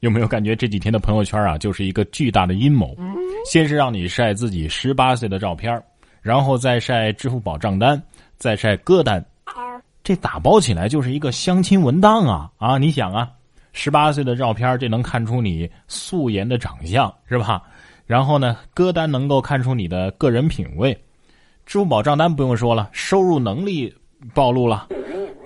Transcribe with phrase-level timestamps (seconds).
[0.00, 2.96] 有没有感觉这几天的朋友圈啊，就是一个巨大的阴谋？
[3.50, 5.82] 先是让你晒自己十八岁的照片，
[6.22, 8.00] 然后再晒支付宝账单，
[8.36, 9.24] 再晒歌单，
[10.04, 12.50] 这打包起来就是一个相亲文档啊！
[12.58, 13.28] 啊，你想啊，
[13.72, 17.62] 十八岁的照片，这能看出你素颜的长相是吧？
[18.06, 20.96] 然后呢，歌单能够看出你的个人品味，
[21.66, 23.92] 支付宝账单不用说了，收入能力
[24.32, 24.88] 暴露了，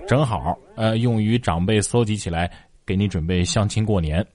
[0.07, 2.51] 正好呃，用于长辈搜集起来。
[2.85, 4.25] 给你准备相亲过年，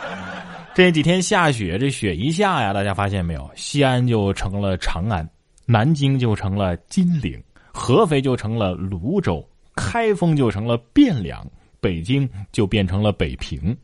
[0.74, 3.50] 这几天下雪，这雪一下呀，大家发现没有？
[3.54, 5.28] 西安就成了长安，
[5.64, 9.42] 南京就成了金陵，合肥就成了泸州，
[9.74, 11.46] 开封就成了汴梁，
[11.80, 13.76] 北京就变成了北平。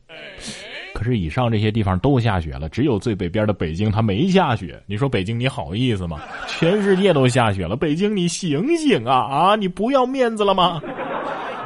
[0.93, 4.79] 可是以上这些地方都下雪了，只有最北边的北京它没下雪。
[4.85, 6.21] 你说北京你好意思吗？
[6.47, 9.55] 全世界都下雪了，北京你醒醒啊啊！
[9.55, 10.79] 你不要面子了吗？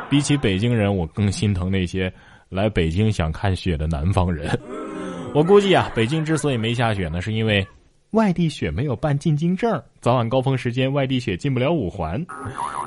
[0.09, 2.09] 比起北京人，我更心疼那些。
[2.49, 4.57] 来北京想看雪的南方人，
[5.33, 7.65] 我估计啊，北京之所以没下雪呢，是因为
[8.11, 12.25] 外地雪没有办进京证，早晚高峰时间外地雪进不了五环。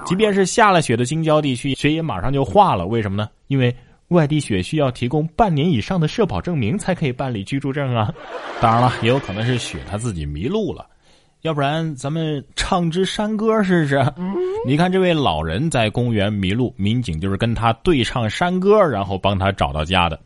[0.06, 2.86] 即便是下了雪的京郊地区，雪也马上就化了。
[2.86, 3.28] 为什么呢？
[3.48, 3.75] 因为
[4.08, 8.12] 外地雪需要提供半年以上的社保证明才可以办理居住证啊。
[8.61, 10.86] 当然了，也有可能是雪他自己迷路了。
[11.42, 13.98] 要不然咱们唱支山歌试试？
[14.66, 20.20] 你看这位老人在公园迷路，民警就是跟他对唱山歌，然后帮他找到家的。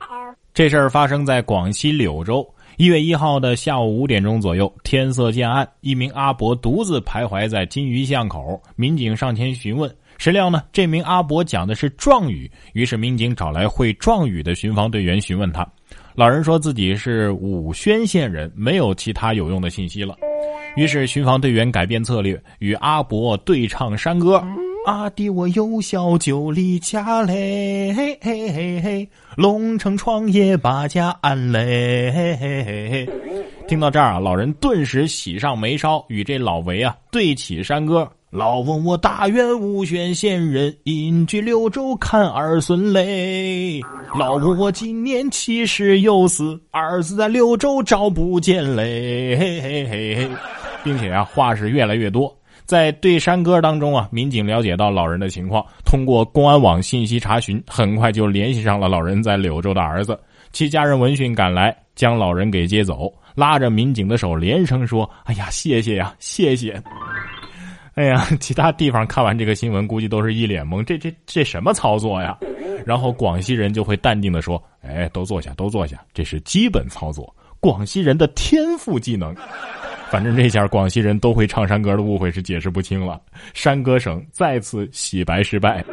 [0.52, 2.44] 这事儿发生在广西柳州，
[2.78, 10.64] 一月一号的下午五点钟左右，天色渐暗，一名阿伯独自徘徊在金鱼巷口，民警上前询问，谁料呢？
[10.72, 15.64] 这名阿伯讲的是壮语，于是民警找来会壮语的巡防队员询问他。
[16.16, 20.16] 老人说自己是武宣县人，没有其他有用的信息了。
[20.76, 24.42] 于是巡防队员改变策略，与阿伯对唱山歌
[24.86, 33.08] ：“阿弟我幼小就离家嘞，嘿嘿嘿嘿，龙城创业把家安嘞。”嘿嘿嘿嘿。
[33.68, 38.10] 听到这儿啊，老人顿时喜上眉梢，与这老韦啊对起山歌。
[38.30, 43.80] 老翁我大愿武宣县人，隐居柳州看儿孙嘞。
[44.18, 49.36] 老翁我今年七十有四，儿子在柳州找不见嘞。
[49.38, 50.28] 嘿嘿嘿嘿，
[50.84, 52.32] 并且啊，话是越来越多。
[52.64, 60.18] 在对山歌当中啊，民警了解到老人的情况，通过公安网信息查询，很快就联系上了老人在柳州的儿子。
[60.52, 66.80] 其家人闻讯赶来，将老人给接走，拉着民警的手，连声说：“哎呀，谢谢呀，谢谢。
[67.96, 72.38] ”哎呀，其他地方看完这个新闻，估计都是一脸懵，这这这什么操作呀？
[72.86, 79.34] 然后广西人就会淡定的说：“哎，都坐下，都坐下，这是基本操作，广西人的天赋技能。”
[80.14, 83.20] 反正这下广西人都会唱山歌的误会是解释不清了，
[83.52, 85.84] 山歌省再次洗白失败。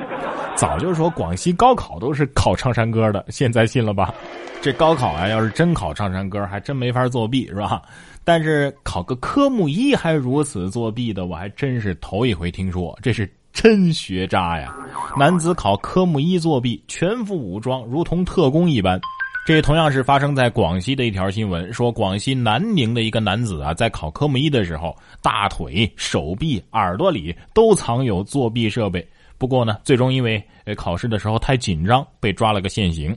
[0.56, 4.14] 早就说广西高考都是考唱山歌的，现在信了吧？
[4.62, 7.82] 这高考啊，要是真考唱山歌，还真没法作弊，是吧？
[8.24, 14.72] 但是考个科目一还如此作弊的，我还真是头一回听说，这是真学渣呀！
[15.18, 19.02] 男子考科目一作弊，全副武装，如同特工一般。
[19.44, 29.06] 这同样是发生在广西的一条新闻，说广西南宁的一个男子啊，在考科目一的时候，大腿、手臂、耳朵里都藏有作弊设备。
[29.40, 30.42] 不过呢，最终因为
[30.78, 33.16] 考试的时候太紧张，被抓了个现行。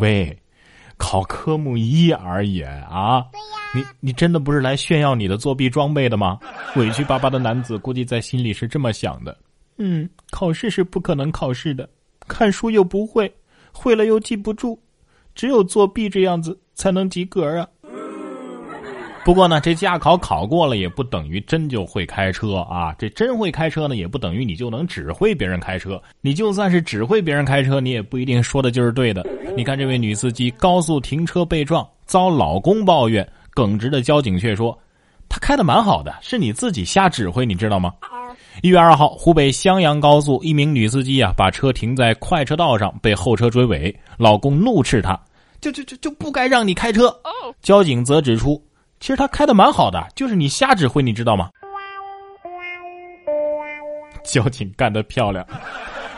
[0.00, 0.36] 喂，
[0.96, 3.24] 考科目一而已啊！
[3.74, 6.38] 你你真的不是来炫耀你的作弊装备的吗？
[6.74, 9.36] 委屈巴巴的男子估计在心里是这么想的。
[9.78, 11.88] 嗯，考试是不可能考试的，
[12.26, 13.32] 看书又不会，
[13.72, 14.78] 会了又记不住，
[15.34, 17.66] 只有作弊这样子才能及格啊。
[19.24, 22.92] 不过呢，这驾考考过了也不等于真就会开车啊！
[22.98, 26.02] 这真会开车呢，也不等于你就能指挥别人开车。
[26.20, 29.24] 你就算是指挥别人开车，你也不一定说的就是对的。
[29.56, 34.76] 你看这位女司机高速停车被撞，遭老公抱怨，耿直的交警却说
[35.30, 37.94] ：“他开的蛮好的，是你自己瞎指挥，你知道吗？”
[38.60, 45.18] 一月二号，湖北襄阳高速一名女司机啊，把车停在快车道上，被后车追尾，老公怒斥她
[45.60, 47.12] ：“就就就就不该让你开车。”
[47.62, 48.62] 交警则指出。
[49.00, 51.50] 其实她开的蛮好的，就是你瞎指挥，你知道吗？
[54.22, 55.44] 交警干得漂亮。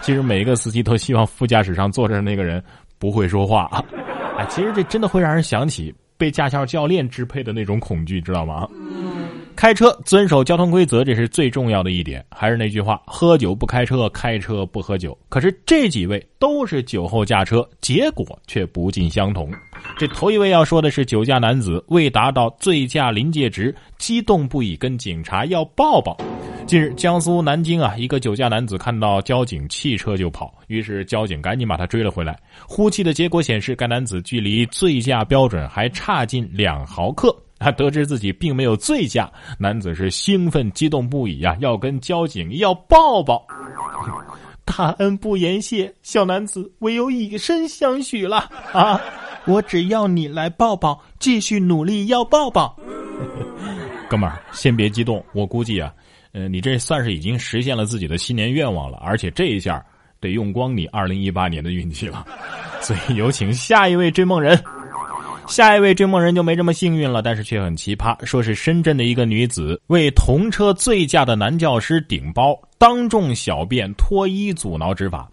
[0.02, 2.62] 其实每一个司机都希望副驾驶上坐着那个人
[2.98, 3.82] 不会说话。
[4.36, 8.68] 哎，其实这真的会让人想起被驾校教练支配的那种恐惧，知道吗？
[9.56, 12.24] 开车遵守交通规则，这是最重要的一点。
[12.30, 15.16] 还是那句话，喝酒不开车，开车不喝酒。
[15.28, 19.50] 可是这几位都是酒后驾车，结果却不尽相同。
[19.96, 26.16] 这头一位要说的是酒驾男子，未达到醉驾临界值，激动不已，跟警察要抱抱。
[26.66, 32.38] 近日，江苏南京啊，一个酒驾男子看到交警弃车就跑，于是交警赶紧把他追了回来。
[32.66, 37.34] 呼气的结果显示，该男子距离醉驾标准还差近两毫克。
[37.64, 43.42] 他得知自己并没有醉驾，男子是兴奋激动不已呀，要跟交警要抱抱。
[44.66, 49.00] 大恩不言谢，小男子唯有以身相许了啊！
[49.46, 52.76] 我只要你来抱抱，继续努力要抱抱。
[54.10, 55.90] 哥们儿，先别激动，我估计啊。
[56.32, 59.82] 呃，你这算是已经实现了自己的新年愿望了，而且这一下
[60.20, 62.26] 得用光你二零一八年的运气了。
[62.82, 64.62] 所以有请下一位追梦人。
[65.46, 68.16] 下一位追梦人就没这么幸运了，但是却很奇葩。
[68.24, 75.30] 说是深圳的一个女子为同车醉驾的男教师顶包，当众小便脱衣阻挠执法。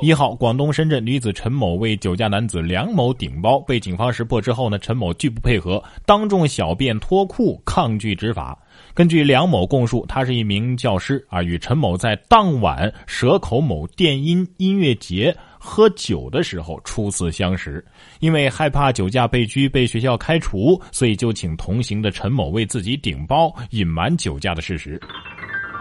[0.00, 8.58] 一号，广东深圳女子陈某为酒驾男子梁某顶包，被警方识破之后呢，陈某拒不配合，当众小便脱裤，抗拒执法。
[8.94, 17.84] 根据梁某供述，他是一名教师啊，与陈某在当晚蛇口某电音音乐节喝酒的时候初次相识。
[18.18, 25.00] 因为害怕酒驾被拘、被学校开除，所以就请同行的陈某为自己顶包，隐瞒酒驾的事实。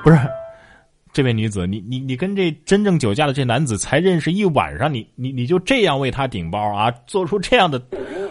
[0.03, 0.17] 不是，
[1.11, 6.91] 这位女子，你你你跟这真正酒驾的这男子才认识一晚上，你你你就这样为他顶包啊？
[7.05, 7.81] 做出这样的，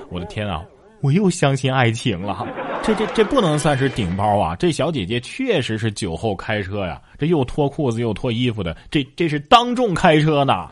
[0.09, 0.65] 我的天啊！
[1.03, 2.47] 我又相信爱情了。
[2.83, 4.57] 这这这不能算是顶包啊！
[4.57, 10.69] 这小姐姐确实是酒后开车呀，这又脱裤子又脱衣服的，这这是当众开车呢。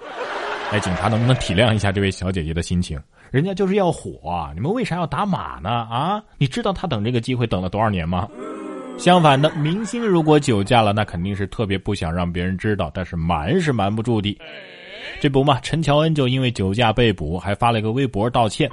[0.70, 3.00] 哎，警察能不能体谅一下这位小姐姐的心情？
[3.30, 5.70] 人家就是要火，你们为啥要打码呢？
[5.70, 8.28] 啊，你知道他等这个机会等了多少年吗？
[8.98, 14.38] 相反的，明星如果酒驾了，那肯定是特别不想让别人知道，但是瞒是瞒不住的。
[15.20, 18.70] 这不嘛，陈乔恩就因为酒驾被捕，还发了一个微博道歉。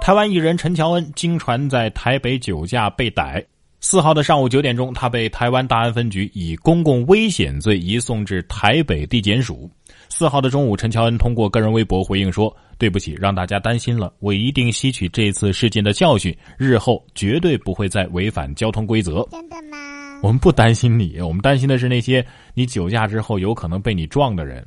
[0.00, 3.44] 台湾艺人陈乔恩经传在台北酒驾被逮。
[3.80, 9.70] 四号的上午九点钟，他被台湾大安分局以公共危险罪移送至台北地检署。
[10.08, 14.12] 四号的中午，陈乔恩通过个人微博回应说：“对不起，让大家担心了。
[14.18, 19.76] 我一定吸取这次事件的教训，日后绝对不会再违反交通规则。”真的吗？
[20.22, 22.24] 我们不担心你，我们担心的是那些
[22.54, 24.66] 你酒驾之后有可能被你撞的人。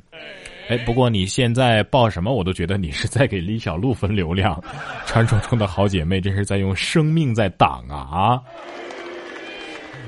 [0.68, 4.62] 哎，不过你现在报什么，我都觉得你是在给李小璐分流量。
[5.04, 8.42] 传说中的好姐妹，真是在用生命在挡啊啊！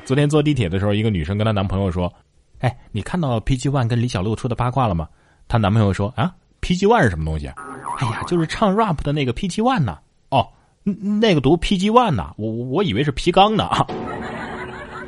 [0.04, 2.12] 昨天坐地铁的时候，一个女生跟她男朋友说
[2.60, 5.08] ：“哎，你看到 PG One 跟李小璐出的八卦了吗？”
[5.48, 7.46] 她男朋友说：“啊，PG One 是什么东西？”
[7.98, 9.98] 哎呀，就是唱 rap 的那个 PG One 呢。
[10.30, 10.48] 哦，
[10.84, 13.68] 那个读 PG One 呢，我我以为是皮刚呢。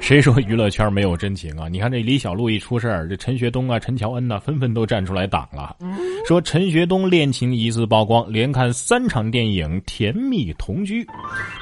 [0.05, 1.67] 谁说娱乐圈没有真情啊？
[1.67, 5.75] 你看这李小璐一出事儿，这陈学冬啊、陈乔恩呐，纷纷都站出来挡了，
[6.29, 11.06] 说陈学冬恋情疑似曝光，连看三场电影甜蜜同居。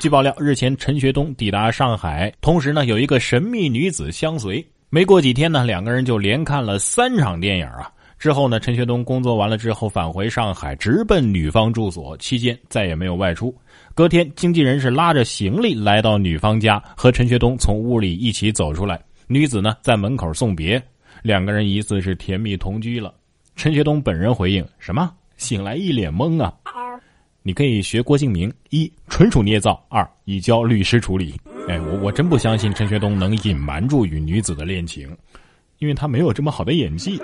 [0.01, 7.89] 据爆料，日前陈学冬抵达上海，同时呢有一个神秘女子相随，没过几天呢，两个人就连看了三场电影啊。
[8.23, 13.53] 之后呢，陈学冬工作完了之后返回上海，直奔女方住所，期间再也没有外出。
[13.97, 19.03] 隔天，经纪人是拉着行李来到女方家，和陈学冬从屋里一起走出来。
[19.27, 20.81] 女子呢在门口送别，
[21.21, 23.13] 两个人疑似是甜蜜同居了。
[23.57, 25.13] 陈学冬本人回应：“什么？
[25.37, 26.55] 醒来一脸懵啊！
[27.43, 31.35] 你可以学郭敬明，一纯属捏造，二已交律师处理。”
[31.69, 35.09] 哎，我我真不相信陈学冬能隐瞒住与女子的恋情，
[35.81, 37.21] 因为他没有这么好的演技。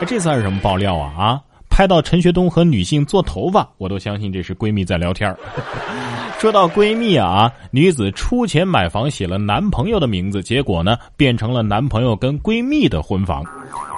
[0.00, 1.14] 哎，这算是什么爆料啊？
[1.16, 5.34] 啊，拍到陈学冬和女性做头发，我都相信这是闺蜜在聊天
[6.40, 13.42] 说到闺蜜啊，女子出钱买房，写了男朋友的名字，结果呢，变成了男朋友跟闺蜜的婚房。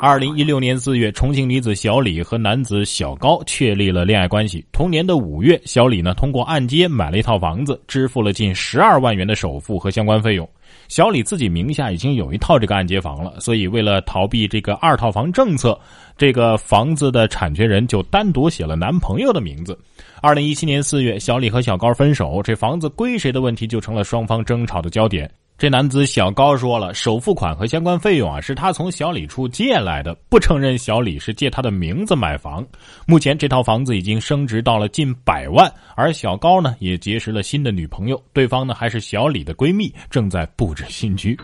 [0.00, 4.64] 二零一六年四月，重庆女子小李和男子小高确立了恋爱关系。
[4.70, 10.48] 同年的五月，小李呢通过按揭买了一套房子，支付了近十二万元的首付和相关费用。
[10.88, 15.78] 小李自己名下已经有一套这个按揭房了，所以为了逃避这个二套房政策，
[16.16, 19.78] 这个房子的产权人就单独写了男朋友的名字。
[20.22, 25.30] 二零一七年四月，小李和小高分手，这房子归谁的问题就成了双方争吵的焦点。
[25.58, 32.62] 这男子小高说了，首付款和相关费用啊是他从小李处借来的，不承认小李是借他的名字买房。
[33.06, 41.34] 目前这套房子已经升值到了近百万，而小高呢也结识了新的女朋友，对方呢还是小李的闺蜜，正在布置新居。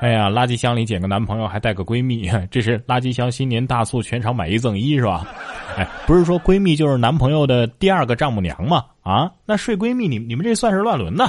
[0.00, 5.24] 哎呀，垃圾箱里捡个男朋友还带个闺蜜， 这是垃圾箱新年大促，全场买一赠一是吧？
[5.78, 8.84] 哎，不是说闺蜜就是男朋友的第二个丈母娘吗？
[9.02, 11.26] 啊，那睡闺蜜，你你们这算是乱伦呐？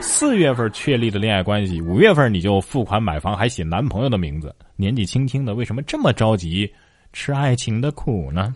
[0.00, 6.70] 四月份确立的恋爱关系，五月份你就付款买房，还写男朋友的名字，年纪轻轻的为什么这么着急
[7.12, 8.52] 吃爱情的苦呢？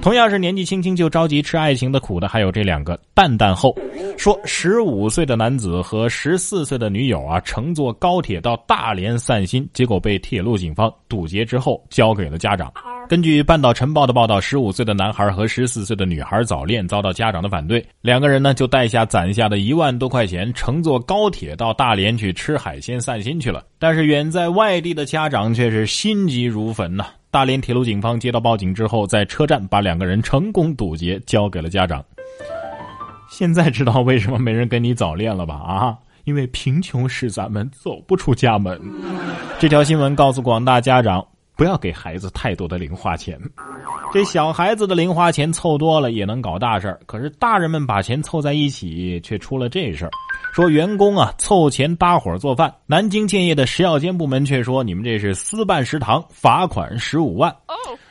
[0.00, 3.76] 同样是年纪轻轻就着急吃爱情的苦的，还有这两个蛋蛋后。
[4.18, 12.70] 说十五岁的男子和十四岁的女友啊，乘坐高铁到大连散心，结果被铁路警方堵截之后交给了家长。
[13.08, 23.64] 根据半岛晨报的报道，十五岁的男孩和十四岁的女孩早恋，遭到家长的反对，两个人呢就带下攒下的一万多块钱，乘坐高铁到大连去吃海鲜散心去了。
[23.78, 27.06] 但是远在外地的家长却是心急如焚呐。
[27.30, 32.04] 大连铁路警方接到报警之后，在车站把两个人成功堵截，交给了家长。
[33.28, 35.54] 现在知道为什么没人跟你早恋了吧？
[35.54, 38.80] 啊，因为贫穷使咱们走不出家门。
[39.58, 41.24] 这条新闻告诉广大家长，
[41.56, 43.38] 不要给孩子太多的零花钱。
[44.12, 50.10] 这小孩子的零花钱凑多了也能搞大事儿，可是大人们把钱凑在一起，却出了这事儿。
[50.54, 57.54] 说员工啊凑钱搭伙做饭，南京建业的食药监部门却说你们这是私办食堂，罚款十五万。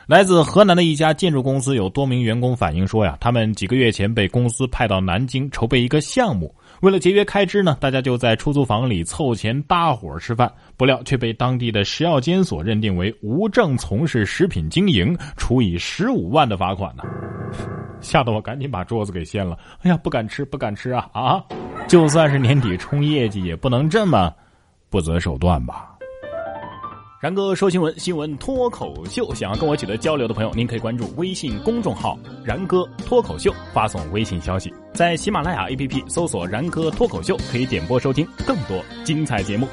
[0.07, 17.03] 来自河南的一家建筑公司有多名员工反映说呀，他们几个月前被公司派到南京筹备一个项目，为了节约开支呢，大家就在出租房里凑钱搭伙吃饭，不料却被当地的食药监所认定为无证从事食品经营，处以十五万的罚款呢，
[17.99, 19.59] 吓得我赶紧把桌子给掀了。
[19.81, 21.43] 哎呀，不敢吃，不敢吃啊啊！
[21.89, 24.33] 就算是年底冲业绩，也不能这么
[24.89, 25.96] 不择手段吧。
[27.19, 29.33] 然哥说新闻，新闻脱口秀。
[29.33, 39.67] 想要跟我取得交流的朋友，您可以关注微信公众号“然哥脱口秀”，发送微信消息，在喜马拉雅 APP 搜索“然哥脱口秀”，可以点播收听更多精彩节目。